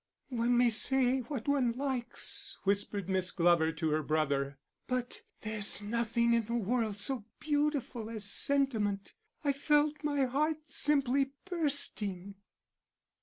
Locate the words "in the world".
6.33-6.95